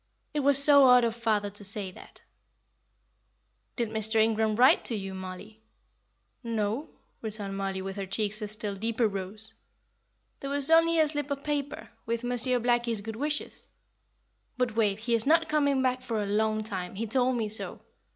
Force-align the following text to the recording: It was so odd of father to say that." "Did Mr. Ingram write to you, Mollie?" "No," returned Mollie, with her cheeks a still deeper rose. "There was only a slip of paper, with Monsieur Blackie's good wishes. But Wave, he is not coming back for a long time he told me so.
It 0.33 0.39
was 0.39 0.57
so 0.57 0.85
odd 0.85 1.03
of 1.03 1.15
father 1.15 1.51
to 1.51 1.63
say 1.63 1.91
that." 1.91 2.23
"Did 3.75 3.89
Mr. 3.89 4.15
Ingram 4.15 4.55
write 4.55 4.83
to 4.85 4.95
you, 4.95 5.13
Mollie?" 5.13 5.61
"No," 6.43 6.89
returned 7.21 7.55
Mollie, 7.55 7.83
with 7.83 7.97
her 7.97 8.07
cheeks 8.07 8.41
a 8.41 8.47
still 8.47 8.75
deeper 8.75 9.07
rose. 9.07 9.53
"There 10.39 10.49
was 10.49 10.71
only 10.71 10.97
a 10.99 11.07
slip 11.07 11.29
of 11.29 11.43
paper, 11.43 11.89
with 12.07 12.23
Monsieur 12.23 12.59
Blackie's 12.59 13.01
good 13.01 13.15
wishes. 13.17 13.69
But 14.57 14.75
Wave, 14.75 14.97
he 14.97 15.13
is 15.13 15.27
not 15.27 15.47
coming 15.47 15.83
back 15.83 16.01
for 16.01 16.19
a 16.23 16.25
long 16.25 16.63
time 16.63 16.95
he 16.95 17.05
told 17.05 17.37
me 17.37 17.47
so. 17.47 17.81